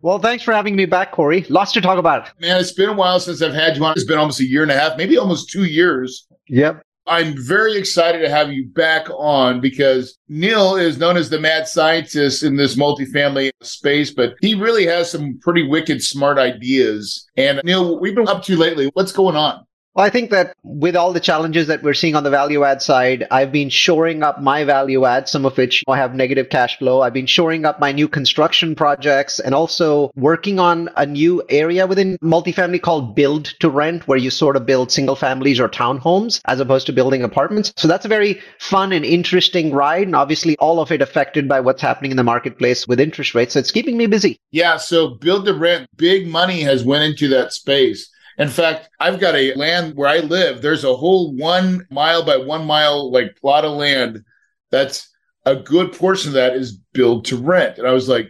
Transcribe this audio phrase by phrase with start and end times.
[0.00, 1.44] Well, thanks for having me back, Corey.
[1.48, 2.30] Lots to talk about.
[2.40, 3.92] Man, it's been a while since I've had you on.
[3.92, 6.26] It's been almost a year and a half, maybe almost two years.
[6.48, 6.82] Yep.
[7.08, 11.66] I'm very excited to have you back on because Neal is known as the mad
[11.66, 17.26] scientist in this multifamily space, but he really has some pretty wicked smart ideas.
[17.36, 18.90] And Neal, we've been up to lately.
[18.92, 19.64] What's going on?
[19.98, 22.80] Well, I think that with all the challenges that we're seeing on the value add
[22.80, 26.78] side, I've been shoring up my value add, some of which I have negative cash
[26.78, 27.00] flow.
[27.00, 31.84] I've been shoring up my new construction projects and also working on a new area
[31.84, 36.40] within multifamily called build to rent, where you sort of build single families or townhomes
[36.44, 37.72] as opposed to building apartments.
[37.76, 40.06] So that's a very fun and interesting ride.
[40.06, 43.54] And obviously all of it affected by what's happening in the marketplace with interest rates.
[43.54, 44.38] So it's keeping me busy.
[44.52, 44.76] Yeah.
[44.76, 48.08] So build to rent, big money has went into that space.
[48.38, 50.62] In fact, I've got a land where I live.
[50.62, 54.24] There's a whole one mile by one mile like plot of land
[54.70, 55.08] that's
[55.44, 57.78] a good portion of that is built to rent.
[57.78, 58.28] And I was like,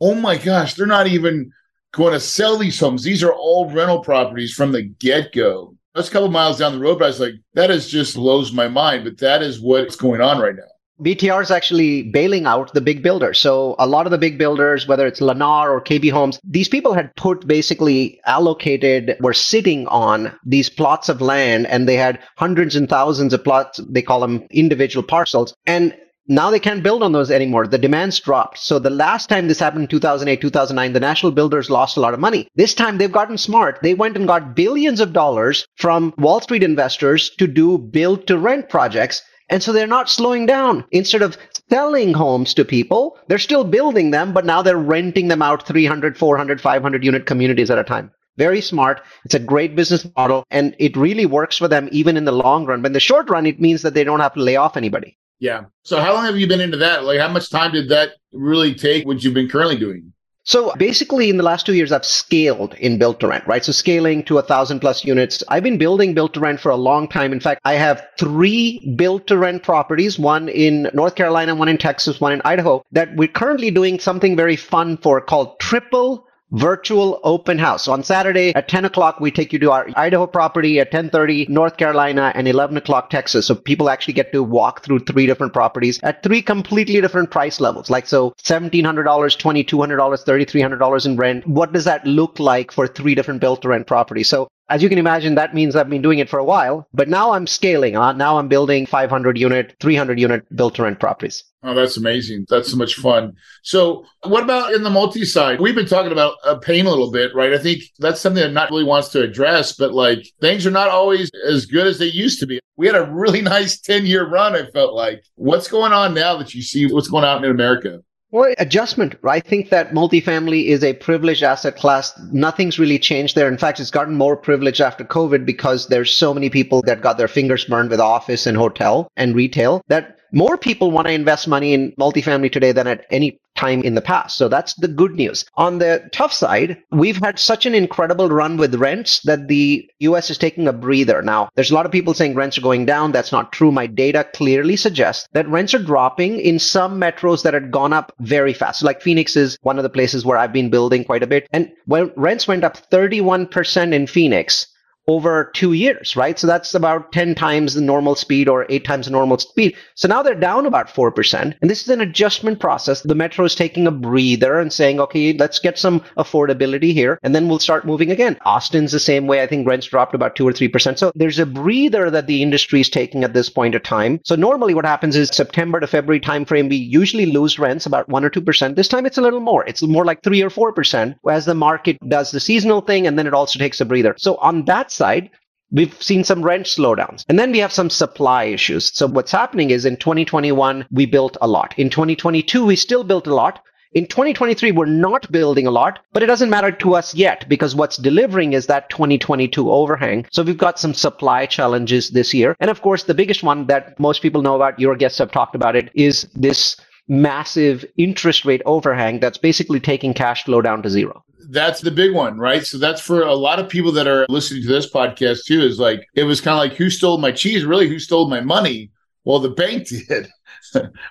[0.00, 1.52] oh my gosh, they're not even
[1.92, 3.04] going to sell these homes.
[3.04, 5.76] These are all rental properties from the get go.
[5.94, 8.52] That's a couple miles down the road, but I was like, that is just blows
[8.52, 9.04] my mind.
[9.04, 10.62] But that is what's going on right now.
[11.02, 13.38] BTR is actually bailing out the big builders.
[13.38, 16.94] So a lot of the big builders, whether it's Lennar or KB Homes, these people
[16.94, 22.76] had put basically allocated, were sitting on these plots of land and they had hundreds
[22.76, 23.78] and thousands of plots.
[23.88, 25.54] They call them individual parcels.
[25.66, 25.94] And
[26.28, 27.66] now they can't build on those anymore.
[27.66, 28.58] The demand's dropped.
[28.58, 32.14] So the last time this happened in 2008, 2009, the national builders lost a lot
[32.14, 32.48] of money.
[32.56, 33.78] This time they've gotten smart.
[33.82, 38.38] They went and got billions of dollars from Wall Street investors to do build to
[38.38, 40.84] rent projects and so they're not slowing down.
[40.90, 41.36] Instead of
[41.70, 46.18] selling homes to people, they're still building them, but now they're renting them out 300,
[46.18, 48.10] 400, 500 unit communities at a time.
[48.36, 49.00] Very smart.
[49.24, 52.66] It's a great business model and it really works for them even in the long
[52.66, 52.82] run.
[52.82, 55.16] But in the short run, it means that they don't have to lay off anybody.
[55.38, 55.64] Yeah.
[55.82, 57.04] So how long have you been into that?
[57.04, 60.12] Like how much time did that really take, what you've been currently doing?
[60.46, 63.64] So basically, in the last two years, I've scaled in built to rent, right?
[63.64, 65.42] So scaling to a thousand plus units.
[65.48, 67.32] I've been building built to rent for a long time.
[67.32, 71.78] In fact, I have three built to rent properties, one in North Carolina, one in
[71.78, 77.20] Texas, one in Idaho, that we're currently doing something very fun for called triple virtual
[77.24, 77.84] open house.
[77.84, 81.46] So on Saturday at 10 o'clock, we take you to our Idaho property at 1030
[81.48, 83.46] North Carolina and 11 o'clock Texas.
[83.46, 87.60] So people actually get to walk through three different properties at three completely different price
[87.60, 87.90] levels.
[87.90, 91.46] Like so $1,700, $2,200, $3,300 in rent.
[91.46, 94.28] What does that look like for three different built to rent properties?
[94.28, 97.08] So as you can imagine, that means I've been doing it for a while, but
[97.08, 97.96] now I'm scaling.
[97.96, 101.44] Uh, now I'm building 500 unit, 300 unit built to rent properties.
[101.62, 102.46] Oh, that's amazing.
[102.48, 103.32] That's so much fun.
[103.62, 105.60] So, what about in the multi side?
[105.60, 107.52] We've been talking about uh, pain a little bit, right?
[107.52, 110.88] I think that's something that not really wants to address, but like things are not
[110.88, 112.60] always as good as they used to be.
[112.76, 115.24] We had a really nice 10 year run, I felt like.
[115.34, 118.00] What's going on now that you see what's going on in America?
[118.32, 119.14] Well, adjustment.
[119.24, 122.12] I think that multifamily is a privileged asset class.
[122.32, 123.46] Nothing's really changed there.
[123.46, 127.18] In fact, it's gotten more privileged after COVID because there's so many people that got
[127.18, 131.48] their fingers burned with office and hotel and retail that more people want to invest
[131.48, 134.36] money in multifamily today than at any time in the past.
[134.36, 135.44] So that's the good news.
[135.54, 140.30] On the tough side, we've had such an incredible run with rents that the US
[140.30, 141.22] is taking a breather.
[141.22, 143.12] Now, there's a lot of people saying rents are going down.
[143.12, 143.72] That's not true.
[143.72, 148.12] My data clearly suggests that rents are dropping in some metros that had gone up
[148.20, 148.82] very fast.
[148.82, 151.48] Like Phoenix is one of the places where I've been building quite a bit.
[151.52, 154.66] And when rents went up 31% in Phoenix,
[155.08, 156.38] over two years, right?
[156.38, 159.76] So that's about 10 times the normal speed or eight times the normal speed.
[159.94, 161.54] So now they're down about 4%.
[161.60, 163.02] And this is an adjustment process.
[163.02, 167.20] The metro is taking a breather and saying, okay, let's get some affordability here.
[167.22, 168.36] And then we'll start moving again.
[168.44, 169.42] Austin's the same way.
[169.42, 170.98] I think rents dropped about two or 3%.
[170.98, 174.20] So there's a breather that the industry is taking at this point of time.
[174.24, 178.24] So normally what happens is September to February timeframe, we usually lose rents about one
[178.24, 178.74] or 2%.
[178.74, 179.64] This time it's a little more.
[179.66, 183.06] It's more like three or 4% as the market does the seasonal thing.
[183.06, 184.14] And then it also takes a breather.
[184.18, 185.30] So on that side,
[185.72, 187.24] We've seen some rent slowdowns.
[187.28, 188.92] And then we have some supply issues.
[188.94, 191.74] So what's happening is in 2021, we built a lot.
[191.76, 193.60] In 2022, we still built a lot.
[193.92, 197.74] In 2023, we're not building a lot, but it doesn't matter to us yet because
[197.74, 200.26] what's delivering is that 2022 overhang.
[200.30, 202.56] So we've got some supply challenges this year.
[202.60, 205.54] And of course, the biggest one that most people know about, your guests have talked
[205.54, 206.76] about it, is this
[207.08, 211.24] massive interest rate overhang that's basically taking cash flow down to zero.
[211.50, 212.64] That's the big one, right?
[212.64, 215.78] So that's for a lot of people that are listening to this podcast too, is
[215.78, 217.64] like, it was kind of like, who stole my cheese?
[217.64, 218.90] Really, who stole my money?
[219.24, 220.28] Well, the bank did.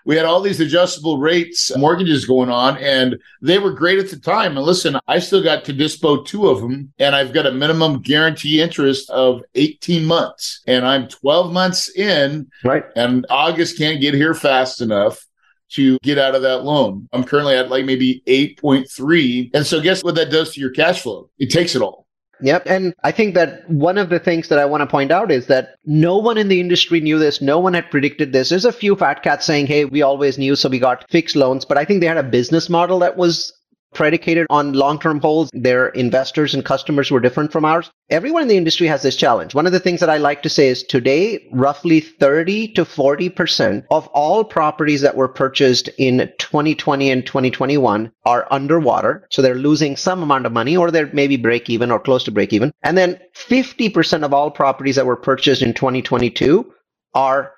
[0.05, 4.19] we had all these adjustable rates mortgages going on and they were great at the
[4.19, 7.51] time and listen i still got to dispo two of them and i've got a
[7.51, 14.01] minimum guarantee interest of 18 months and i'm 12 months in right and august can't
[14.01, 15.25] get here fast enough
[15.71, 17.07] to get out of that loan.
[17.11, 19.51] I'm currently at like maybe 8.3.
[19.53, 21.29] And so guess what that does to your cash flow?
[21.39, 22.05] It takes it all.
[22.41, 22.63] Yep.
[22.65, 25.47] And I think that one of the things that I want to point out is
[25.47, 27.41] that no one in the industry knew this.
[27.41, 28.49] No one had predicted this.
[28.49, 31.63] There's a few fat cats saying, hey, we always knew, so we got fixed loans.
[31.63, 33.53] But I think they had a business model that was
[33.95, 35.49] predicated on long-term holds.
[35.53, 37.89] Their investors and customers were different from ours.
[38.11, 39.55] Everyone in the industry has this challenge.
[39.55, 43.85] One of the things that I like to say is today, roughly 30 to 40%
[43.89, 49.27] of all properties that were purchased in 2020 and 2021 are underwater.
[49.31, 52.31] So they're losing some amount of money or they're maybe break even or close to
[52.31, 52.71] break even.
[52.83, 56.71] And then 50% of all properties that were purchased in 2022
[57.15, 57.51] are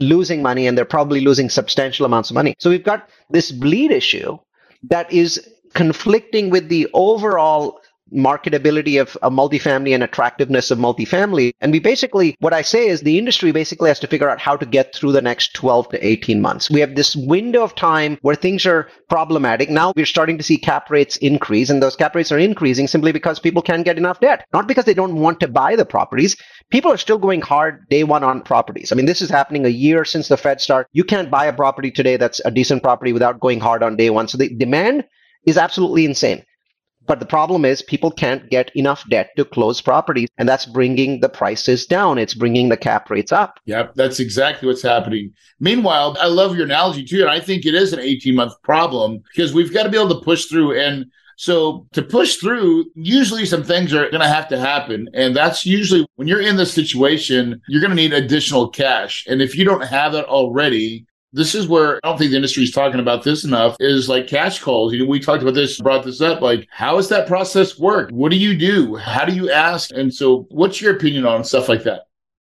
[0.00, 2.54] losing money and they're probably losing substantial amounts of money.
[2.58, 4.38] So we've got this bleed issue
[4.88, 7.80] that is conflicting with the overall
[8.12, 11.52] marketability of a multifamily and attractiveness of multifamily.
[11.60, 14.56] And we basically, what I say is the industry basically has to figure out how
[14.56, 16.70] to get through the next 12 to 18 months.
[16.70, 19.70] We have this window of time where things are problematic.
[19.70, 23.12] Now we're starting to see cap rates increase, and those cap rates are increasing simply
[23.12, 26.36] because people can't get enough debt, not because they don't want to buy the properties.
[26.70, 28.92] People are still going hard day one on properties.
[28.92, 30.88] I mean, this is happening a year since the Fed start.
[30.92, 34.10] You can't buy a property today that's a decent property without going hard on day
[34.10, 34.28] one.
[34.28, 35.04] So the demand
[35.44, 36.44] is absolutely insane.
[37.06, 41.20] But the problem is people can't get enough debt to close properties, and that's bringing
[41.20, 42.18] the prices down.
[42.18, 43.58] It's bringing the cap rates up.
[43.64, 45.32] Yep, that's exactly what's happening.
[45.58, 49.22] Meanwhile, I love your analogy too, and I think it is an 18 month problem
[49.34, 50.78] because we've got to be able to push through.
[50.78, 51.06] And
[51.36, 55.08] so to push through, usually some things are going to have to happen.
[55.14, 59.24] And that's usually when you're in this situation, you're going to need additional cash.
[59.26, 62.64] And if you don't have it already, this is where I don't think the industry
[62.64, 64.92] is talking about this enough is like cash calls.
[64.92, 66.40] You know, we talked about this, brought this up.
[66.40, 68.10] Like, how does that process work?
[68.10, 68.96] What do you do?
[68.96, 69.90] How do you ask?
[69.92, 72.02] And so, what's your opinion on stuff like that?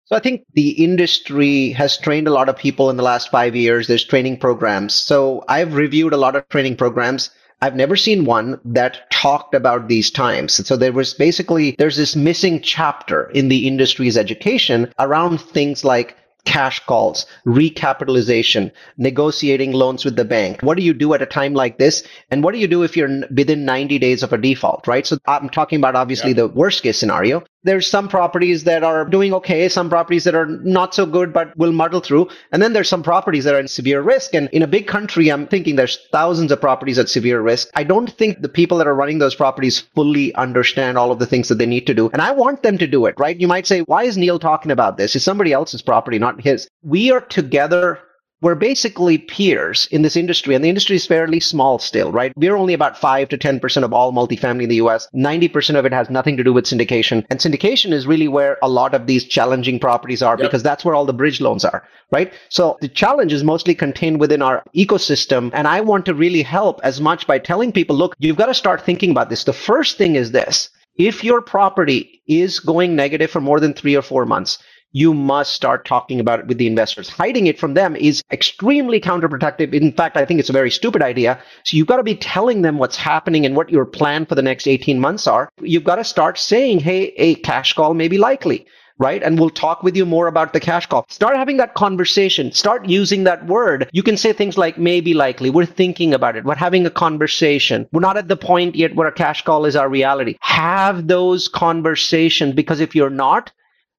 [0.05, 3.55] So I think the industry has trained a lot of people in the last five
[3.55, 3.87] years.
[3.87, 4.93] There's training programs.
[4.93, 7.29] So I've reviewed a lot of training programs.
[7.61, 10.59] I've never seen one that talked about these times.
[10.59, 15.85] And So there was basically, there's this missing chapter in the industry's education around things
[15.85, 20.61] like cash calls, recapitalization, negotiating loans with the bank.
[20.61, 22.03] What do you do at a time like this?
[22.31, 25.05] And what do you do if you're within 90 days of a default, right?
[25.05, 26.37] So I'm talking about obviously yeah.
[26.37, 30.45] the worst case scenario there's some properties that are doing okay, some properties that are
[30.45, 32.29] not so good, but will muddle through.
[32.51, 34.33] And then there's some properties that are in severe risk.
[34.33, 37.69] And in a big country, I'm thinking there's thousands of properties at severe risk.
[37.75, 41.25] I don't think the people that are running those properties fully understand all of the
[41.25, 42.09] things that they need to do.
[42.09, 43.39] And I want them to do it, right?
[43.39, 45.15] You might say, why is Neal talking about this?
[45.15, 46.67] It's somebody else's property, not his.
[46.83, 47.99] We are together
[48.43, 52.33] we're basically peers in this industry, and the industry is fairly small still, right?
[52.35, 55.07] We're only about 5 to 10% of all multifamily in the US.
[55.15, 57.25] 90% of it has nothing to do with syndication.
[57.29, 60.39] And syndication is really where a lot of these challenging properties are yep.
[60.39, 62.33] because that's where all the bridge loans are, right?
[62.49, 65.49] So the challenge is mostly contained within our ecosystem.
[65.53, 68.53] And I want to really help as much by telling people, look, you've got to
[68.53, 69.45] start thinking about this.
[69.45, 70.69] The first thing is this.
[70.97, 74.59] If your property is going negative for more than three or four months,
[74.93, 77.09] you must start talking about it with the investors.
[77.09, 79.73] Hiding it from them is extremely counterproductive.
[79.73, 81.39] In fact, I think it's a very stupid idea.
[81.63, 84.41] So you've got to be telling them what's happening and what your plan for the
[84.41, 85.49] next 18 months are.
[85.61, 88.65] You've got to start saying, hey, a cash call may be likely.
[88.99, 89.23] Right.
[89.23, 91.07] And we'll talk with you more about the cash call.
[91.09, 92.51] Start having that conversation.
[92.51, 93.89] Start using that word.
[93.91, 95.49] You can say things like maybe likely.
[95.49, 96.45] We're thinking about it.
[96.45, 97.87] We're having a conversation.
[97.91, 100.37] We're not at the point yet where a cash call is our reality.
[100.41, 103.51] Have those conversations because if you're not,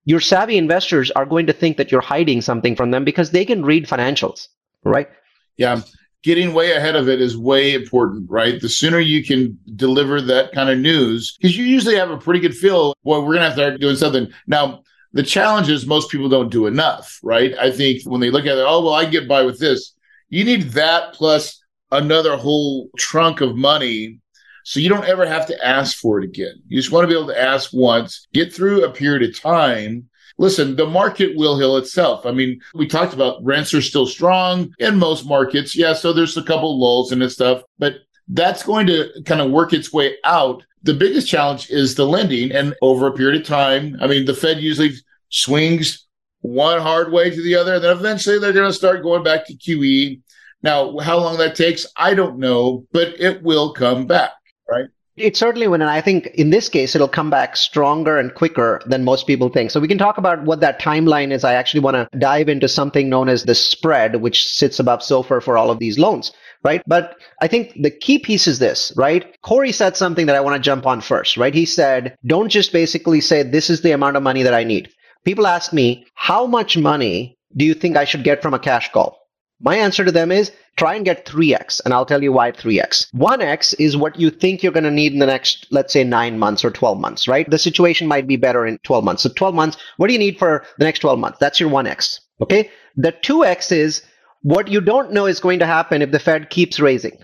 [0.05, 3.45] your savvy investors are going to think that you're hiding something from them because they
[3.45, 4.49] can read financials,
[4.83, 5.09] right?
[5.57, 5.81] Yeah.
[6.23, 8.61] Getting way ahead of it is way important, right?
[8.61, 12.41] The sooner you can deliver that kind of news, because you usually have a pretty
[12.41, 14.33] good feel, well, we're going to have to start doing something.
[14.47, 14.83] Now,
[15.13, 17.55] the challenge is most people don't do enough, right?
[17.59, 19.95] I think when they look at it, oh, well, I get by with this.
[20.29, 24.19] You need that plus another whole trunk of money
[24.65, 26.55] so you don't ever have to ask for it again.
[26.67, 30.09] You just want to be able to ask once, get through a period of time.
[30.39, 32.25] Listen, the market will heal itself.
[32.27, 35.77] I mean, we talked about rents are still strong in most markets.
[35.77, 37.97] Yeah, so there's a couple lulls and stuff, but
[38.29, 40.65] that's going to kind of work its way out.
[40.83, 43.97] The biggest challenge is the lending and over a period of time.
[44.01, 44.95] I mean, the Fed usually
[45.29, 46.07] swings
[46.41, 49.47] one hard way to the other, and then eventually they're going to start going back
[49.47, 50.21] to QE.
[50.63, 54.33] Now, how long that takes, I don't know, but it will come back
[54.69, 54.87] right?
[55.17, 55.75] It certainly will.
[55.75, 59.49] And I think in this case, it'll come back stronger and quicker than most people
[59.49, 59.71] think.
[59.71, 61.45] So we can talk about what that timeline is.
[61.45, 65.41] I actually want to dive into something known as the spread, which sits above SOFR
[65.41, 66.33] for all of these loans,
[66.65, 66.83] right?
[66.85, 69.41] But I think the key piece is this, right?
[69.43, 71.55] Corey said something that I want to jump on first, right?
[71.55, 74.91] He said, don't just basically say, this is the amount of money that I need.
[75.25, 78.91] People ask me, how much money do you think I should get from a cash
[78.91, 79.24] call?
[79.65, 83.11] My answer to them is try and get 3x, and I'll tell you why 3x.
[83.15, 86.39] 1x is what you think you're going to need in the next, let's say, nine
[86.39, 87.49] months or 12 months, right?
[87.49, 89.23] The situation might be better in 12 months.
[89.23, 91.39] So 12 months, what do you need for the next 12 months?
[91.39, 92.21] That's your 1x.
[92.43, 92.71] Okay.
[92.97, 94.03] The 2x is
[94.43, 97.17] what you don't know is going to happen if the Fed keeps raising,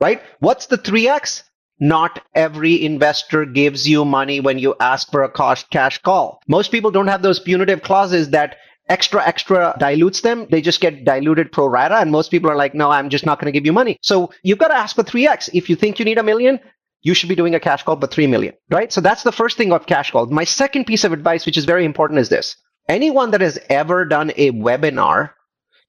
[0.00, 0.20] right?
[0.40, 1.44] What's the 3x?
[1.80, 6.40] Not every investor gives you money when you ask for a cash call.
[6.48, 8.56] Most people don't have those punitive clauses that
[8.88, 12.74] extra extra dilutes them they just get diluted pro rata and most people are like
[12.74, 13.98] no i'm just not going to give you money.
[14.02, 16.60] So you've got to ask for 3x if you think you need a million
[17.02, 18.92] you should be doing a cash call but 3 million right?
[18.92, 21.64] So that's the first thing of cash call my second piece of advice which is
[21.64, 22.56] very important is this.
[22.88, 25.32] Anyone that has ever done a webinar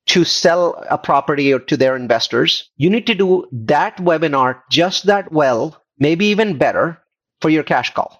[0.08, 5.32] to sell a property to their investors you need to do that webinar just that
[5.32, 7.02] well maybe even better
[7.42, 8.19] for your cash call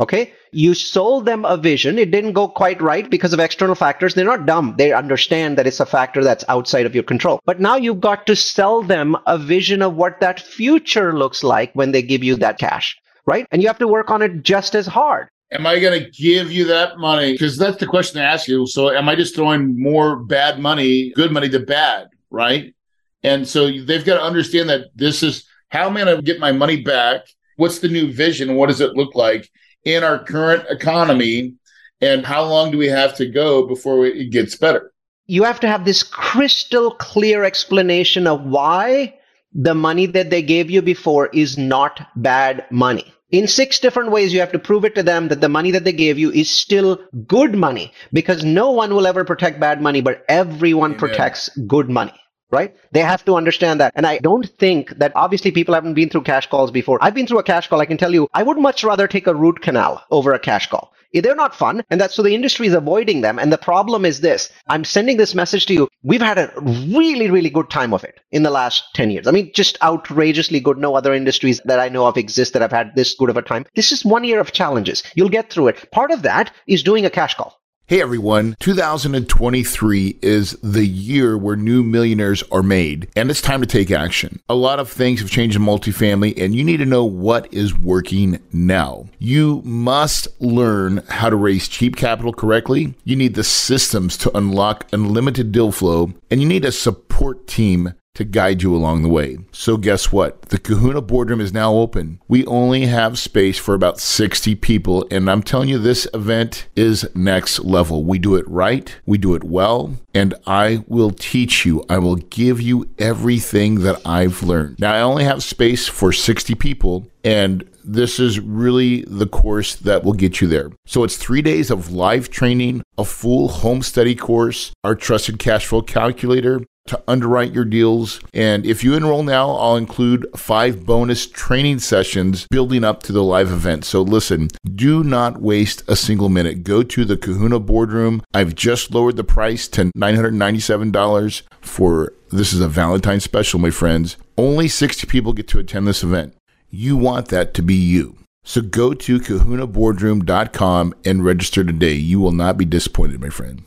[0.00, 0.32] Okay.
[0.52, 1.98] You sold them a vision.
[1.98, 4.14] It didn't go quite right because of external factors.
[4.14, 4.74] They're not dumb.
[4.78, 7.40] They understand that it's a factor that's outside of your control.
[7.44, 11.72] But now you've got to sell them a vision of what that future looks like
[11.74, 13.46] when they give you that cash, right?
[13.50, 15.28] And you have to work on it just as hard.
[15.50, 17.32] Am I going to give you that money?
[17.32, 18.66] Because that's the question I ask you.
[18.66, 22.74] So am I just throwing more bad money, good money to bad, right?
[23.22, 26.38] And so they've got to understand that this is how am I going to get
[26.38, 27.22] my money back?
[27.56, 28.54] What's the new vision?
[28.54, 29.50] What does it look like?
[29.84, 31.54] In our current economy
[32.00, 34.92] and how long do we have to go before it gets better?
[35.26, 39.14] You have to have this crystal clear explanation of why
[39.52, 43.12] the money that they gave you before is not bad money.
[43.30, 45.84] In six different ways you have to prove it to them that the money that
[45.84, 50.00] they gave you is still good money because no one will ever protect bad money
[50.00, 50.98] but everyone Amen.
[50.98, 52.18] protects good money
[52.50, 52.74] right?
[52.92, 53.92] They have to understand that.
[53.94, 56.98] And I don't think that obviously people haven't been through cash calls before.
[57.02, 57.80] I've been through a cash call.
[57.80, 60.68] I can tell you, I would much rather take a root canal over a cash
[60.68, 60.92] call.
[61.12, 61.82] They're not fun.
[61.90, 63.38] And that's so the industry is avoiding them.
[63.38, 65.88] And the problem is this I'm sending this message to you.
[66.02, 69.26] We've had a really, really good time of it in the last 10 years.
[69.26, 70.78] I mean, just outrageously good.
[70.78, 73.42] No other industries that I know of exist that have had this good of a
[73.42, 73.64] time.
[73.74, 75.02] This is one year of challenges.
[75.14, 75.90] You'll get through it.
[75.92, 77.58] Part of that is doing a cash call.
[77.88, 83.66] Hey everyone, 2023 is the year where new millionaires are made, and it's time to
[83.66, 84.40] take action.
[84.46, 87.78] A lot of things have changed in multifamily, and you need to know what is
[87.78, 89.06] working now.
[89.18, 92.92] You must learn how to raise cheap capital correctly.
[93.04, 97.94] You need the systems to unlock unlimited deal flow, and you need a support team
[98.18, 99.38] to guide you along the way.
[99.52, 100.42] So, guess what?
[100.42, 102.20] The Kahuna boardroom is now open.
[102.26, 107.08] We only have space for about 60 people, and I'm telling you, this event is
[107.14, 108.02] next level.
[108.02, 111.84] We do it right, we do it well, and I will teach you.
[111.88, 114.80] I will give you everything that I've learned.
[114.80, 120.02] Now, I only have space for 60 people, and this is really the course that
[120.02, 120.72] will get you there.
[120.86, 125.66] So it's three days of live training, a full home study course, our trusted cash
[125.66, 128.20] flow calculator, to underwrite your deals.
[128.34, 133.22] And if you enroll now, I'll include five bonus training sessions building up to the
[133.22, 133.84] live event.
[133.84, 136.64] So listen, do not waste a single minute.
[136.64, 138.22] Go to the Kahuna boardroom.
[138.34, 144.16] I've just lowered the price to $997 for this is a Valentine special, my friends.
[144.36, 146.34] Only 60 people get to attend this event.
[146.70, 148.16] You want that to be you.
[148.44, 151.94] So go to kahunaboardroom.com and register today.
[151.94, 153.64] You will not be disappointed, my friend.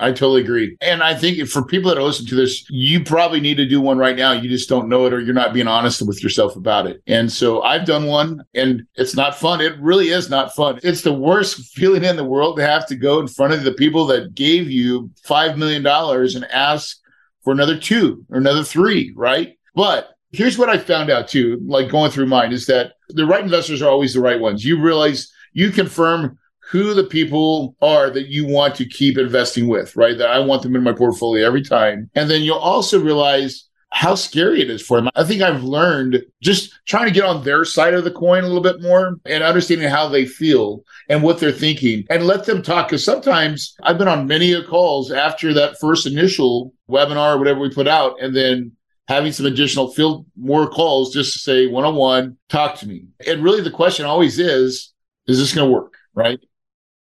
[0.00, 0.76] I totally agree.
[0.80, 3.80] And I think for people that are listening to this, you probably need to do
[3.80, 4.32] one right now.
[4.32, 7.02] You just don't know it or you're not being honest with yourself about it.
[7.06, 9.60] And so I've done one and it's not fun.
[9.60, 10.80] It really is not fun.
[10.82, 13.72] It's the worst feeling in the world to have to go in front of the
[13.72, 16.98] people that gave you $5 million and ask
[17.42, 19.56] for another two or another three, right?
[19.74, 23.44] But here's what I found out too, like going through mine, is that the right
[23.44, 24.64] investors are always the right ones.
[24.64, 26.38] You realize you confirm
[26.70, 30.16] who the people are that you want to keep investing with, right?
[30.16, 32.10] That I want them in my portfolio every time.
[32.14, 35.08] And then you'll also realize how scary it is for them.
[35.14, 38.48] I think I've learned just trying to get on their side of the coin a
[38.48, 42.60] little bit more and understanding how they feel and what they're thinking and let them
[42.60, 42.88] talk.
[42.88, 47.70] Cause sometimes I've been on many calls after that first initial webinar or whatever we
[47.70, 48.72] put out and then
[49.06, 53.04] having some additional field more calls just to say one on one, talk to me.
[53.24, 54.92] And really the question always is,
[55.28, 55.94] is this going to work?
[56.14, 56.40] Right.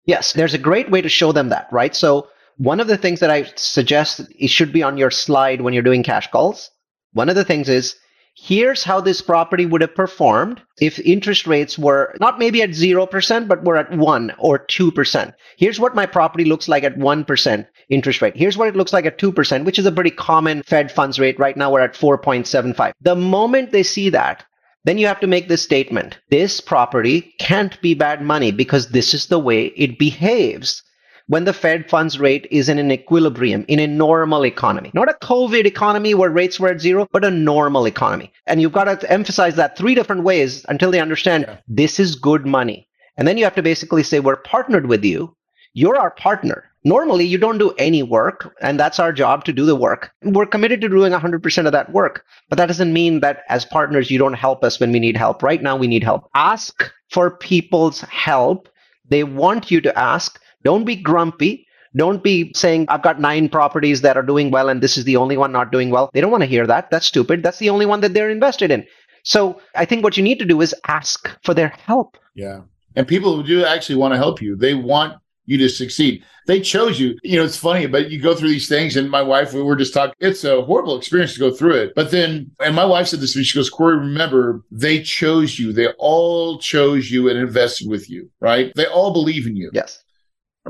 [0.09, 1.95] Yes, there's a great way to show them that, right?
[1.95, 5.71] So one of the things that I suggest it should be on your slide when
[5.71, 6.71] you're doing cash calls.
[7.13, 7.95] One of the things is
[8.35, 13.47] here's how this property would have performed if interest rates were not maybe at 0%,
[13.47, 15.33] but were at 1 or 2%.
[15.57, 18.35] Here's what my property looks like at 1% interest rate.
[18.35, 21.37] Here's what it looks like at 2%, which is a pretty common Fed funds rate.
[21.37, 22.93] Right now, we're at 4.75.
[23.01, 24.43] The moment they see that,
[24.85, 26.17] then you have to make this statement.
[26.29, 30.83] This property can't be bad money because this is the way it behaves
[31.29, 34.89] when the Fed funds rate is in an equilibrium, in a normal economy.
[34.95, 38.33] Not a COVID economy where rates were at zero, but a normal economy.
[38.47, 41.57] And you've got to emphasize that three different ways until they understand yeah.
[41.67, 42.87] this is good money.
[43.15, 45.35] And then you have to basically say, we're partnered with you.
[45.73, 46.68] You're our partner.
[46.85, 50.11] Normally, you don't do any work, and that's our job to do the work.
[50.23, 52.23] We're committed to doing 100% of that work.
[52.47, 55.43] But that doesn't mean that as partners, you don't help us when we need help.
[55.43, 56.29] Right now, we need help.
[56.35, 58.69] Ask for people's help.
[59.09, 61.65] They want you to ask don't be grumpy.
[61.95, 65.15] Don't be saying, I've got nine properties that are doing well and this is the
[65.15, 66.11] only one not doing well.
[66.13, 66.91] They don't want to hear that.
[66.91, 67.41] That's stupid.
[67.41, 68.85] That's the only one that they're invested in.
[69.23, 72.17] So I think what you need to do is ask for their help.
[72.35, 72.61] Yeah.
[72.95, 75.17] And people who do actually want to help you, they want
[75.49, 76.23] you to succeed.
[76.47, 77.17] They chose you.
[77.23, 79.75] You know, it's funny, but you go through these things, and my wife, we were
[79.75, 80.15] just talking.
[80.19, 81.93] It's a horrible experience to go through it.
[81.95, 83.43] But then, and my wife said this to me.
[83.43, 85.73] She goes, Corey, remember, they chose you.
[85.73, 88.71] They all chose you and invested with you, right?
[88.75, 89.69] They all believe in you.
[89.73, 90.03] Yes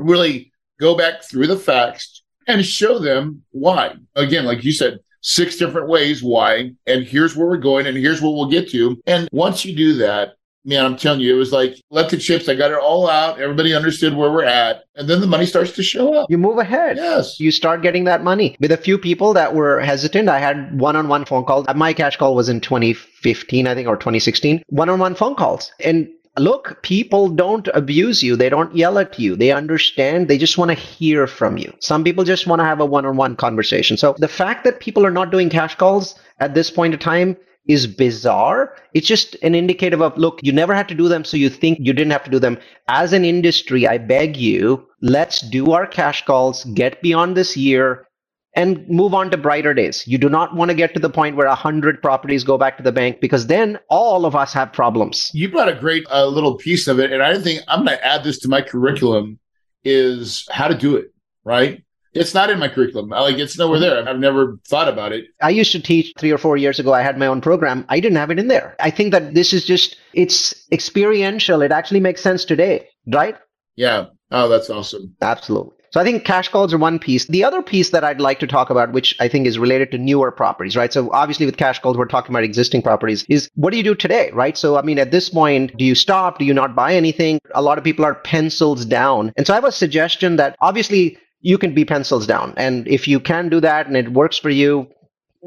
[0.00, 3.94] really go back through the facts and show them why.
[4.16, 8.22] Again, like you said, six different ways why, and here's where we're going, and here's
[8.22, 9.00] what we'll get to.
[9.06, 10.30] And once you do that,
[10.64, 13.40] man, I'm telling you, it was like, let the chips, I got it all out.
[13.40, 14.84] Everybody understood where we're at.
[14.94, 16.30] And then the money starts to show up.
[16.30, 16.96] You move ahead.
[16.96, 17.40] Yes.
[17.40, 18.56] You start getting that money.
[18.60, 21.66] With a few people that were hesitant, I had one on one phone calls.
[21.68, 24.62] Uh, my cash call was in 2015, I think, or 2016.
[24.68, 25.72] One on one phone calls.
[25.80, 28.36] And look, people don't abuse you.
[28.36, 29.36] They don't yell at you.
[29.36, 30.28] They understand.
[30.28, 31.72] They just want to hear from you.
[31.80, 33.96] Some people just want to have a one on one conversation.
[33.96, 37.36] So the fact that people are not doing cash calls at this point in time
[37.70, 38.74] is bizarre.
[38.94, 41.78] It's just an indicative of look, you never had to do them, so you think
[41.80, 42.58] you didn't have to do them.
[42.88, 48.08] As an industry, I beg you, let's do our cash calls, get beyond this year,
[48.56, 50.04] and move on to brighter days.
[50.08, 52.82] You do not want to get to the point where 100 properties go back to
[52.82, 55.30] the bank because then all of us have problems.
[55.32, 57.12] You brought a great uh, little piece of it.
[57.12, 59.38] And I think I'm going to add this to my curriculum
[59.84, 61.84] is how to do it, right?
[62.12, 63.12] It's not in my curriculum.
[63.12, 64.08] I, Like it's nowhere there.
[64.08, 65.26] I've never thought about it.
[65.42, 66.92] I used to teach three or four years ago.
[66.92, 67.84] I had my own program.
[67.88, 68.74] I didn't have it in there.
[68.80, 71.62] I think that this is just, it's experiential.
[71.62, 73.36] It actually makes sense today, right?
[73.76, 74.06] Yeah.
[74.30, 75.14] Oh, that's awesome.
[75.20, 75.76] Absolutely.
[75.92, 77.26] So I think cash calls are one piece.
[77.26, 79.98] The other piece that I'd like to talk about, which I think is related to
[79.98, 80.92] newer properties, right?
[80.92, 83.96] So obviously with cash calls, we're talking about existing properties is what do you do
[83.96, 84.56] today, right?
[84.56, 86.38] So, I mean, at this point, do you stop?
[86.38, 87.40] Do you not buy anything?
[87.56, 89.32] A lot of people are pencils down.
[89.36, 92.54] And so I have a suggestion that obviously you can be pencils down.
[92.56, 94.88] And if you can do that and it works for you,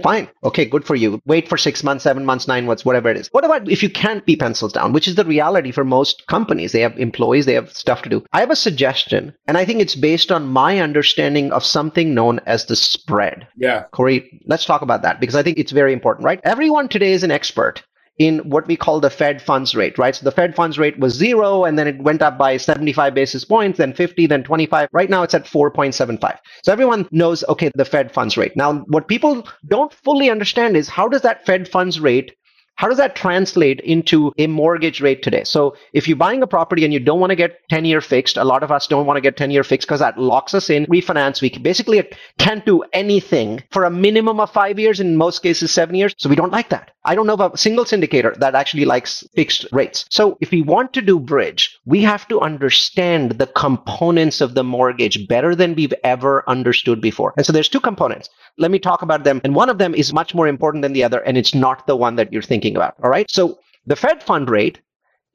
[0.01, 0.27] Fine.
[0.43, 1.21] Okay, good for you.
[1.25, 3.27] Wait for six months, seven months, nine months, whatever it is.
[3.31, 6.71] What about if you can't be pencils down, which is the reality for most companies?
[6.71, 8.25] They have employees, they have stuff to do.
[8.33, 12.39] I have a suggestion, and I think it's based on my understanding of something known
[12.47, 13.47] as the spread.
[13.55, 13.83] Yeah.
[13.91, 16.41] Corey, let's talk about that because I think it's very important, right?
[16.43, 17.83] Everyone today is an expert
[18.19, 20.15] in what we call the Fed funds rate, right?
[20.15, 23.43] So the Fed funds rate was zero and then it went up by 75 basis
[23.43, 24.89] points, then 50, then 25.
[24.91, 26.37] Right now it's at 4.75.
[26.63, 28.55] So everyone knows, okay, the Fed funds rate.
[28.55, 32.35] Now, what people don't fully understand is how does that Fed funds rate
[32.75, 35.43] how does that translate into a mortgage rate today?
[35.43, 38.37] So if you're buying a property and you don't want to get 10 year fixed,
[38.37, 40.69] a lot of us don't want to get 10 year fixed because that locks us
[40.69, 41.41] in refinance.
[41.41, 42.03] We basically
[42.39, 46.15] can't do anything for a minimum of five years, in most cases, seven years.
[46.17, 46.91] So we don't like that.
[47.05, 50.05] I don't know of a single syndicator that actually likes fixed rates.
[50.09, 54.63] So if we want to do bridge, we have to understand the components of the
[54.63, 57.33] mortgage better than we've ever understood before.
[57.35, 58.29] And so there's two components.
[58.57, 59.41] Let me talk about them.
[59.43, 61.95] And one of them is much more important than the other, and it's not the
[61.95, 62.95] one that you're thinking about.
[63.03, 63.29] All right.
[63.29, 64.79] So the Fed fund rate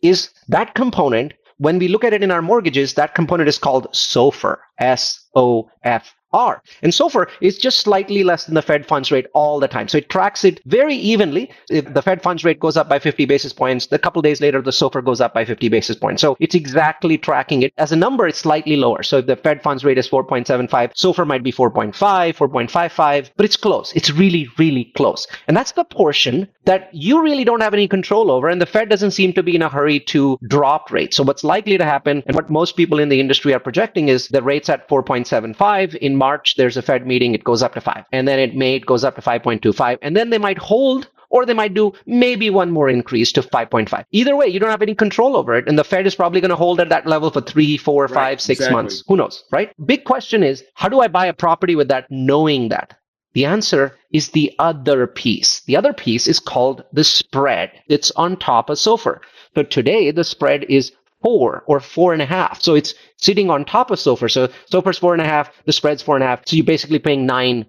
[0.03, 1.35] is that component.
[1.59, 5.69] When we look at it in our mortgages, that component is called SOFR, S O
[5.83, 6.63] F are.
[6.83, 9.89] And SOFR is just slightly less than the Fed funds rate all the time.
[9.89, 11.51] So it tracks it very evenly.
[11.71, 14.61] If the Fed funds rate goes up by 50 basis points, a couple days later,
[14.61, 16.21] the SOFR goes up by 50 basis points.
[16.21, 17.73] So it's exactly tracking it.
[17.79, 19.03] As a number, it's slightly lower.
[19.03, 23.57] So if the Fed funds rate is 4.75, SOFR might be 4.5, 4.55, but it's
[23.57, 23.93] close.
[23.95, 25.27] It's really, really close.
[25.47, 28.49] And that's the portion that you really don't have any control over.
[28.49, 31.17] And the Fed doesn't seem to be in a hurry to drop rates.
[31.17, 34.29] So what's likely to happen and what most people in the industry are projecting is
[34.29, 38.05] the rates at 4.75 in March, there's a Fed meeting, it goes up to five.
[38.13, 39.99] And then in May, it goes up to 5.25.
[40.03, 44.05] And then they might hold or they might do maybe one more increase to 5.5.
[44.13, 45.69] Either way, you don't have any control over it.
[45.69, 48.15] And the Fed is probably going to hold at that level for three, four, right,
[48.15, 48.75] five, six exactly.
[48.75, 49.05] months.
[49.07, 49.73] Who knows, right?
[49.85, 52.97] Big question is, how do I buy a property with that knowing that?
[53.35, 55.61] The answer is the other piece.
[55.67, 57.71] The other piece is called the spread.
[57.89, 59.21] It's on top of SOFR.
[59.55, 62.63] So today the spread is four or four and a half.
[62.63, 64.31] So it's sitting on top of SOFR.
[64.31, 66.43] So SOFR's four and a half, the spread's four and a half.
[66.47, 67.67] So you're basically paying nine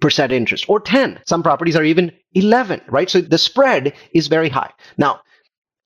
[0.00, 1.20] percent interest or 10.
[1.26, 3.08] Some properties are even 11, right?
[3.08, 4.72] So the spread is very high.
[4.98, 5.20] Now,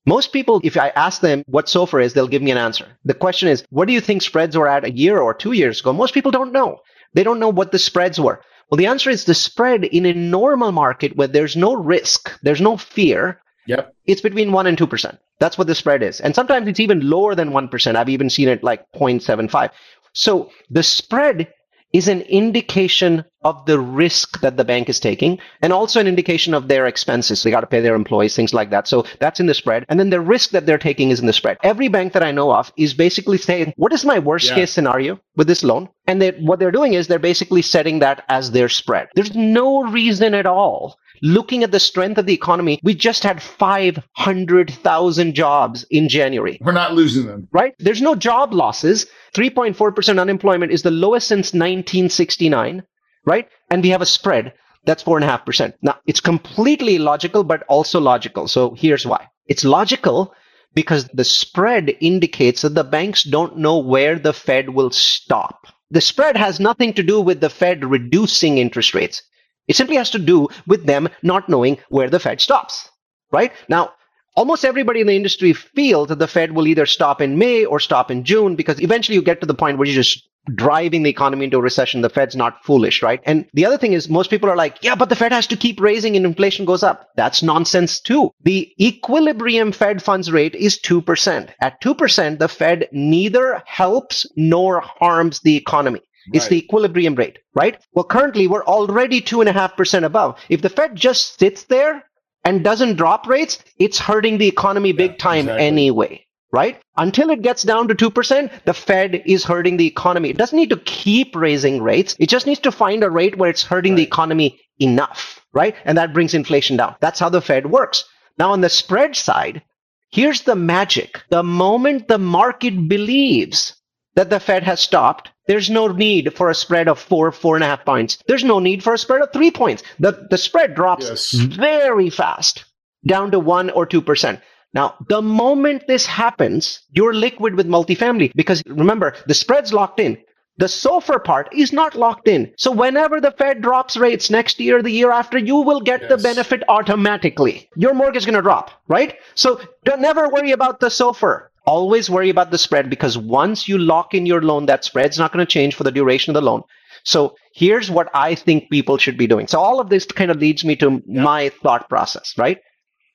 [0.07, 2.87] most people, if I ask them what SOFR is, they'll give me an answer.
[3.05, 5.81] The question is, what do you think spreads were at a year or two years
[5.81, 5.93] ago?
[5.93, 6.79] Most people don't know.
[7.13, 8.41] They don't know what the spreads were.
[8.71, 12.61] Well, the answer is the spread in a normal market where there's no risk, there's
[12.61, 13.41] no fear.
[13.69, 13.95] Yep.
[14.07, 15.19] It's between 1% and 2%.
[15.39, 16.21] That's what the spread is.
[16.21, 17.97] And sometimes it's even lower than 1%.
[17.97, 19.71] I've even seen it like 0.75.
[20.15, 21.53] So the spread
[21.93, 26.53] is an indication of the risk that the bank is taking and also an indication
[26.53, 27.43] of their expenses.
[27.43, 28.87] They got to pay their employees, things like that.
[28.89, 29.85] So that's in the spread.
[29.89, 31.57] And then the risk that they're taking is in the spread.
[31.63, 34.57] Every bank that I know of is basically saying, what is my worst yeah.
[34.57, 35.89] case scenario with this loan?
[36.07, 39.09] And they, what they're doing is they're basically setting that as their spread.
[39.15, 43.43] There's no reason at all looking at the strength of the economy, we just had
[43.43, 46.59] 500,000 jobs in January.
[46.61, 47.49] We're not losing them.
[47.53, 47.75] Right?
[47.79, 49.07] There's no job losses.
[49.35, 52.83] 3.4% unemployment is the lowest since 1969,
[53.25, 53.49] right?
[53.71, 54.55] And we have a spread
[54.85, 55.75] that's 4.5%.
[55.83, 58.49] Now, it's completely illogical, but also logical.
[58.49, 59.29] So here's why.
[59.47, 60.35] It's logical
[60.75, 65.67] because the spread indicates that the banks don't know where the Fed will stop.
[65.91, 69.23] The spread has nothing to do with the Fed reducing interest rates.
[69.69, 72.91] It simply has to do with them not knowing where the Fed stops,
[73.31, 73.53] right?
[73.69, 73.93] Now,
[74.35, 77.79] almost everybody in the industry feels that the Fed will either stop in May or
[77.79, 81.11] stop in June because eventually you get to the point where you're just driving the
[81.11, 82.01] economy into a recession.
[82.01, 83.21] The Fed's not foolish, right?
[83.25, 85.57] And the other thing is most people are like, yeah, but the Fed has to
[85.57, 87.09] keep raising and inflation goes up.
[87.17, 88.31] That's nonsense too.
[88.45, 91.51] The equilibrium Fed funds rate is 2%.
[91.61, 96.01] At 2%, the Fed neither helps nor harms the economy.
[96.33, 96.51] It's right.
[96.51, 97.81] the equilibrium rate, right?
[97.93, 100.39] Well, currently we're already two and a half percent above.
[100.49, 102.05] If the Fed just sits there
[102.45, 105.67] and doesn't drop rates, it's hurting the economy big yeah, time exactly.
[105.67, 106.81] anyway, right?
[106.97, 110.31] Until it gets down to 2%, the Fed is hurting the economy.
[110.31, 112.17] It doesn't need to keep raising rates.
[112.19, 113.99] It just needs to find a rate where it's hurting right.
[113.99, 115.75] the economy enough, right?
[115.85, 116.95] And that brings inflation down.
[117.01, 118.05] That's how the Fed works.
[118.39, 119.63] Now, on the spread side,
[120.11, 121.23] here's the magic.
[121.31, 123.75] The moment the market believes
[124.15, 127.65] that the Fed has stopped, there's no need for a spread of four, four and
[127.65, 128.19] a half points.
[128.29, 129.83] There's no need for a spread of three points.
[129.99, 131.35] The, the spread drops yes.
[131.35, 131.61] Mm-hmm.
[131.61, 132.65] very fast
[133.07, 134.41] down to one or 2%.
[134.75, 140.19] Now, the moment this happens, you're liquid with multifamily because remember, the spread's locked in.
[140.59, 142.53] The SOFR part is not locked in.
[142.57, 146.11] So whenever the Fed drops rates next year, the year after, you will get yes.
[146.11, 147.71] the benefit automatically.
[147.77, 149.17] Your mortgage is going to drop, right?
[149.35, 153.77] So don't never worry about the SOFR always worry about the spread because once you
[153.77, 156.51] lock in your loan, that spread's not going to change for the duration of the
[156.51, 156.63] loan.
[157.05, 159.47] So here's what I think people should be doing.
[159.47, 161.23] So all of this kind of leads me to yeah.
[161.23, 162.59] my thought process, right?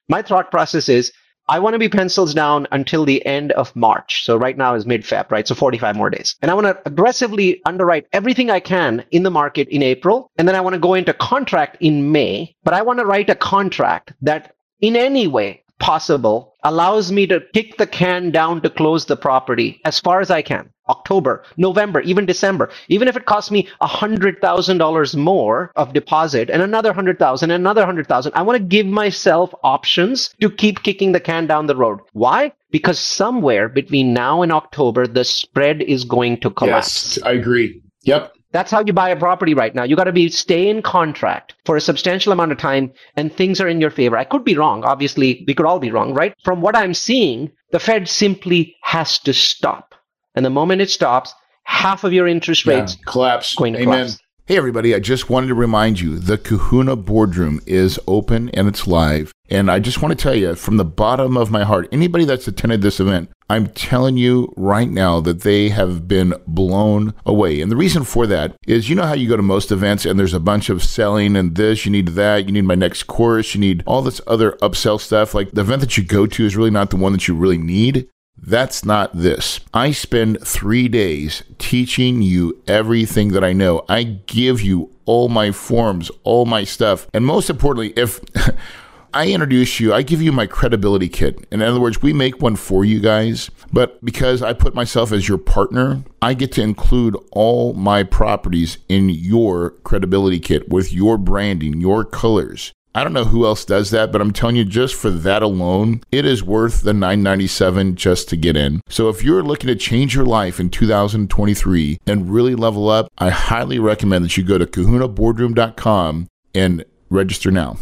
[0.08, 1.12] My thought process is
[1.50, 4.24] I want to be pencils down until the end of March.
[4.24, 5.48] So right now is mid Feb, right?
[5.48, 6.36] So 45 more days.
[6.42, 10.32] And I want to aggressively underwrite everything I can in the market in April.
[10.38, 13.30] And then I want to go into contract in May, but I want to write
[13.30, 18.70] a contract that in any way possible allows me to kick the can down to
[18.70, 20.70] close the property as far as I can.
[20.90, 22.70] October, November, even December.
[22.90, 28.32] Even if it costs me $100,000 more of deposit and another 100,000 and another 100,000,
[28.36, 32.00] I want to give myself options to keep kicking the can down the road.
[32.12, 32.52] Why?
[32.70, 37.18] Because somewhere between now and October, the spread is going to collapse.
[37.18, 37.82] Yes, I agree.
[38.02, 38.34] Yep.
[38.54, 39.84] That's how you buy a property right now.
[39.84, 43.60] You got to be stay in contract for a substantial amount of time and things
[43.60, 44.16] are in your favor.
[44.16, 44.86] I could be wrong.
[44.86, 46.36] Obviously, we could all be wrong, right?
[46.44, 49.96] From what I'm seeing, the Fed simply has to stop.
[50.36, 53.56] And the moment it stops, half of your interest rates yeah, collapse.
[53.56, 53.94] Going to Amen.
[53.94, 54.20] collapse.
[54.46, 58.86] Hey, everybody, I just wanted to remind you the Kahuna Boardroom is open and it's
[58.86, 59.32] live.
[59.54, 62.48] And I just want to tell you from the bottom of my heart, anybody that's
[62.48, 67.62] attended this event, I'm telling you right now that they have been blown away.
[67.62, 70.18] And the reason for that is you know how you go to most events and
[70.18, 73.54] there's a bunch of selling and this, you need that, you need my next course,
[73.54, 75.36] you need all this other upsell stuff.
[75.36, 77.60] Like the event that you go to is really not the one that you really
[77.60, 78.10] need.
[78.36, 79.60] That's not this.
[79.72, 83.86] I spend three days teaching you everything that I know.
[83.88, 87.08] I give you all my forms, all my stuff.
[87.14, 88.20] And most importantly, if
[89.14, 91.46] I introduce you, I give you my credibility kit.
[91.52, 93.50] In other words, we make one for you guys.
[93.72, 98.78] But because I put myself as your partner, I get to include all my properties
[98.90, 103.90] in your credibility kit with your branding, your colors I don't know who else does
[103.90, 108.30] that, but I'm telling you, just for that alone, it is worth the 997 just
[108.30, 108.82] to get in.
[108.88, 113.32] So if you're looking to change your life in 2023 and really level up, I
[113.32, 117.78] highly recommend that you go to kahunaboardroom.com and register now.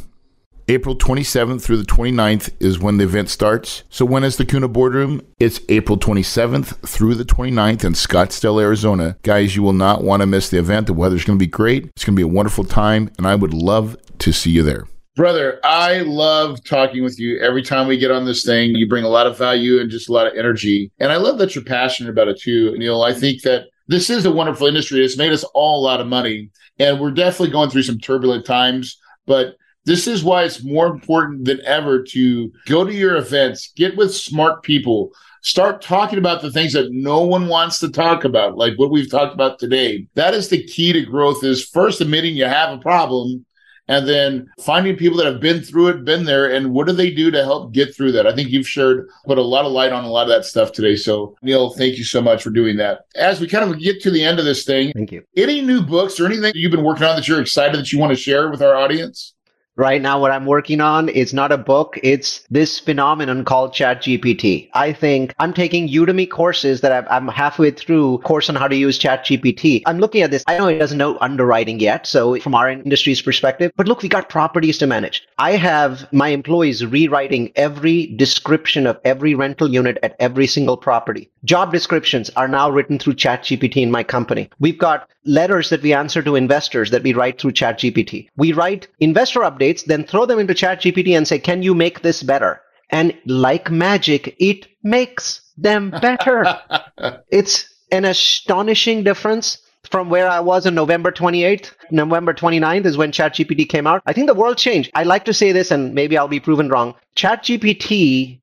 [0.72, 3.84] April 27th through the 29th is when the event starts.
[3.90, 5.22] So when is the Kahuna Boardroom?
[5.38, 9.18] It's April 27th through the 29th in Scottsdale, Arizona.
[9.24, 10.88] Guys, you will not want to miss the event.
[10.88, 11.88] The weather's going to be great.
[11.88, 14.88] It's going to be a wonderful time, and I would love to see you there.
[15.18, 18.74] Brother, I love talking with you every time we get on this thing.
[18.74, 20.90] You bring a lot of value and just a lot of energy.
[21.02, 23.02] And I love that you're passionate about it too, Neal.
[23.02, 25.04] I think that this is a wonderful industry.
[25.04, 26.50] It's made us all a lot of money.
[26.80, 31.46] And we're definitely going through some turbulent times, but this is why it's more important
[31.46, 36.52] than ever to go to your events, get with smart people, start talking about the
[36.52, 40.08] things that no one wants to talk about, like what we've talked about today.
[40.14, 43.46] That is the key to growth is first admitting you have a problem
[43.88, 47.12] and then finding people that have been through it, been there, and what do they
[47.12, 48.28] do to help get through that?
[48.28, 50.72] I think you've shared, put a lot of light on a lot of that stuff
[50.72, 50.96] today.
[50.96, 53.02] So, Neal, thank you so much for doing that.
[53.16, 55.24] As we kind of get to the end of this thing, thank you.
[55.36, 58.12] Any new books or anything you've been working on that you're excited that you want
[58.12, 59.34] to share with our audience?
[59.78, 61.08] Right now what i'm working on.
[61.08, 61.98] Is not a book.
[62.04, 67.72] It's this phenomenon called ChatGPT i think i'm taking udemy courses that i am halfway
[67.72, 70.44] through course on how to use ChatGPT i'm looking at this.
[70.46, 74.10] I know it doesn't know underwriting yet so from our industry's perspective but look we
[74.10, 75.26] got properties to manage.
[75.38, 81.30] I have my employees rewriting every description of every rental unit at every single property.
[81.46, 84.50] Job descriptions are now written through ChatGPT in my company.
[84.60, 88.88] We've got letters that we answer to investors that we write through ChatGPT we write
[89.00, 92.62] investor updates updates, then throw them into ChatGPT and say, can you make this better?
[92.90, 96.60] And like magic, it makes them better.
[97.32, 101.72] it's an astonishing difference from where I was on November 28th.
[101.90, 104.02] November 29th is when ChatGPT came out.
[104.06, 104.92] I think the world changed.
[104.96, 106.96] I like to say this, and maybe I'll be proven wrong.
[107.16, 108.41] ChatGPT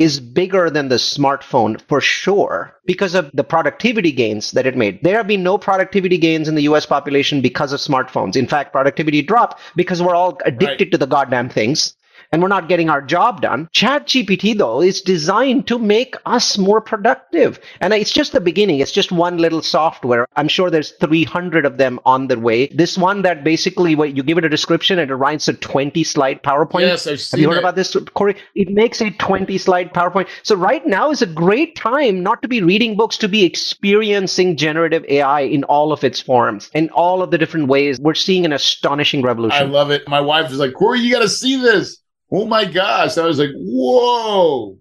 [0.00, 4.98] is bigger than the smartphone for sure because of the productivity gains that it made.
[5.02, 8.34] There have been no productivity gains in the US population because of smartphones.
[8.34, 10.92] In fact, productivity dropped because we're all addicted right.
[10.92, 11.94] to the goddamn things
[12.32, 13.68] and we're not getting our job done.
[13.74, 17.58] ChatGPT, though, is designed to make us more productive.
[17.80, 18.80] And it's just the beginning.
[18.80, 20.26] It's just one little software.
[20.36, 22.68] I'm sure there's 300 of them on the way.
[22.68, 26.04] This one that basically, what you give it a description and it writes a 20
[26.04, 26.80] slide PowerPoint.
[26.82, 27.60] Yes, I've seen Have you heard it.
[27.60, 28.36] about this, Corey?
[28.54, 30.28] It makes a 20 slide PowerPoint.
[30.42, 34.56] So right now is a great time not to be reading books, to be experiencing
[34.56, 37.98] generative AI in all of its forms, in all of the different ways.
[38.00, 39.62] We're seeing an astonishing revolution.
[39.62, 40.08] I love it.
[40.08, 43.18] My wife is like, Corey, you got to see this oh my gosh.
[43.18, 44.78] I was like, whoa,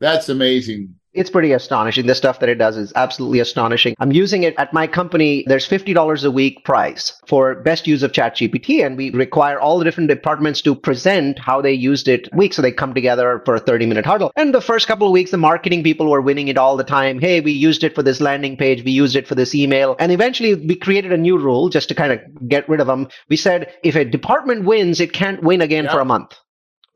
[0.00, 0.94] that's amazing.
[1.14, 2.06] It's pretty astonishing.
[2.06, 3.94] The stuff that it does is absolutely astonishing.
[3.98, 5.44] I'm using it at my company.
[5.46, 9.84] There's $50 a week price for best use of ChatGPT, and we require all the
[9.84, 12.54] different departments to present how they used it week.
[12.54, 14.32] So they come together for a 30 minute huddle.
[14.36, 17.20] And the first couple of weeks, the marketing people were winning it all the time.
[17.20, 18.82] Hey, we used it for this landing page.
[18.82, 19.96] We used it for this email.
[19.98, 23.08] And eventually we created a new rule just to kind of get rid of them.
[23.28, 26.38] We said if a department wins, it can't win again for a month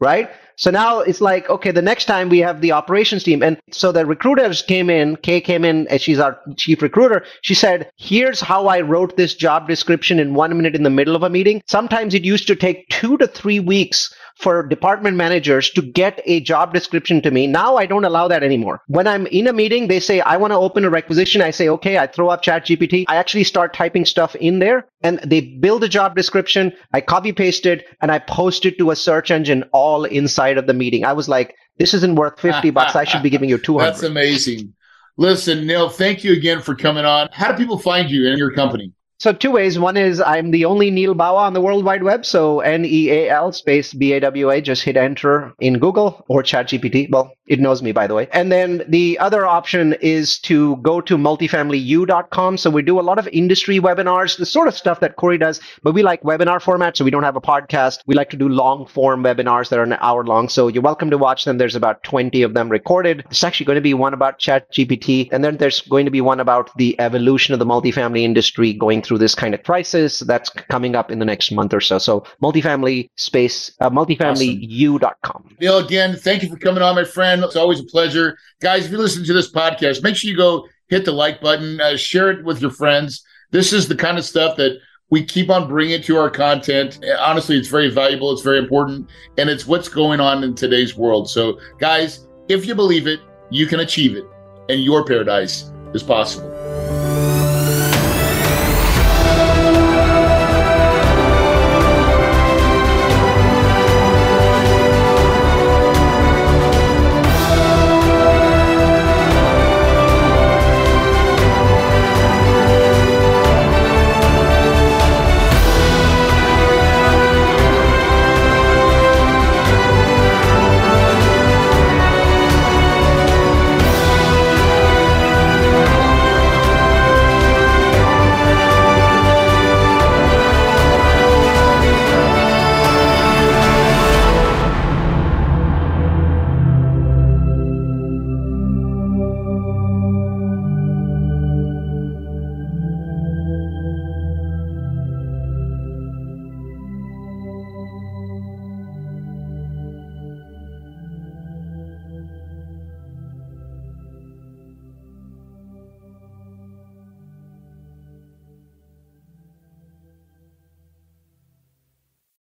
[0.00, 0.30] right?
[0.56, 3.42] So now it's like, okay, the next time we have the operations team.
[3.42, 7.24] And so the recruiters came in, Kay came in, and she's our chief recruiter.
[7.42, 11.14] She said, here's how I wrote this job description in one minute in the middle
[11.14, 11.62] of a meeting.
[11.66, 16.40] Sometimes it used to take two to three weeks for department managers to get a
[16.40, 17.46] job description to me.
[17.46, 18.82] Now I don't allow that anymore.
[18.86, 21.40] When I'm in a meeting, they say, I want to open a requisition.
[21.40, 23.06] I say, okay, I throw up ChatGPT.
[23.08, 26.72] I actually start typing stuff in there and they build a job description.
[26.92, 30.66] I copy paste it and I post it to a search engine all inside of
[30.66, 31.04] the meeting.
[31.04, 32.94] I was like, this isn't worth 50 bucks.
[32.94, 33.86] I should be giving you 200.
[33.86, 34.74] That's amazing.
[35.18, 37.28] Listen, Neal, thank you again for coming on.
[37.32, 38.92] How do people find you and your company?
[39.18, 39.78] So two ways.
[39.78, 42.26] One is I'm the only Neal Bawa on the World Wide Web.
[42.26, 44.60] So N E A L space B A W A.
[44.60, 47.10] Just hit enter in Google or ChatGPT.
[47.10, 48.28] Well, it knows me by the way.
[48.32, 52.58] And then the other option is to go to multifamilyu.com.
[52.58, 55.60] So we do a lot of industry webinars, the sort of stuff that Corey does,
[55.82, 56.98] but we like webinar format.
[56.98, 58.00] So we don't have a podcast.
[58.06, 60.50] We like to do long form webinars that are an hour long.
[60.50, 61.56] So you're welcome to watch them.
[61.56, 63.24] There's about 20 of them recorded.
[63.30, 66.40] It's actually going to be one about ChatGPT, and then there's going to be one
[66.40, 70.94] about the evolution of the multifamily industry going through this kind of crisis that's coming
[70.94, 71.98] up in the next month or so.
[71.98, 75.42] So multifamily space, uh, multifamilyu.com.
[75.44, 75.56] Awesome.
[75.60, 77.42] Neal, again, thank you for coming on, my friend.
[77.44, 78.36] It's always a pleasure.
[78.60, 81.80] Guys, if you listen to this podcast, make sure you go hit the like button,
[81.80, 83.24] uh, share it with your friends.
[83.50, 84.78] This is the kind of stuff that
[85.10, 86.98] we keep on bringing to our content.
[87.20, 88.32] Honestly, it's very valuable.
[88.32, 89.08] It's very important.
[89.38, 91.30] And it's what's going on in today's world.
[91.30, 94.24] So, guys, if you believe it, you can achieve it.
[94.68, 96.55] And your paradise is possible.